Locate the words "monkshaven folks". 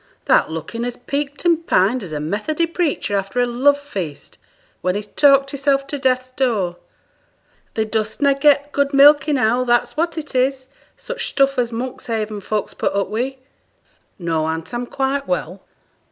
11.71-12.73